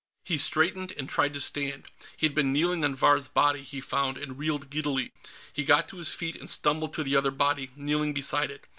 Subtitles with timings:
[0.23, 1.85] He straightened and tried to stand
[2.17, 5.11] he had been kneeling on Vahr's body, he found and reeled giddily.
[5.53, 8.65] He got to his feet and stumbled to the other body, kneeling beside it.